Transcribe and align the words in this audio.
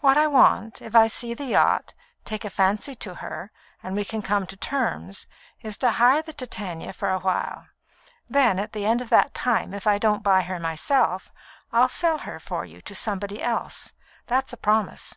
What 0.00 0.16
I 0.16 0.26
want, 0.26 0.82
if 0.82 0.96
I 0.96 1.06
see 1.06 1.34
the 1.34 1.44
yacht, 1.44 1.94
take 2.24 2.42
fancy 2.42 2.96
to 2.96 3.14
her, 3.14 3.52
and 3.80 3.94
we 3.94 4.04
can 4.04 4.22
come 4.22 4.44
to 4.48 4.56
terms, 4.56 5.28
is 5.62 5.76
to 5.76 5.92
hire 5.92 6.20
the 6.20 6.32
Titania 6.32 6.92
for 6.92 7.10
a 7.12 7.20
while. 7.20 7.66
Then, 8.28 8.58
at 8.58 8.72
the 8.72 8.84
end 8.84 9.00
of 9.00 9.08
that 9.10 9.34
time, 9.34 9.72
if 9.72 9.86
I 9.86 9.98
don't 9.98 10.24
buy 10.24 10.42
her 10.42 10.58
myself, 10.58 11.30
I'll 11.72 11.88
sell 11.88 12.18
her 12.26 12.40
for 12.40 12.64
you 12.64 12.80
to 12.82 12.94
somebody 12.96 13.40
else; 13.40 13.94
that's 14.26 14.52
a 14.52 14.56
promise. 14.56 15.16